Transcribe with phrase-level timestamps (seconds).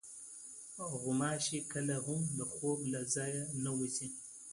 [0.99, 4.07] غوماشې کله هم د خوب له ځایه نه وځي.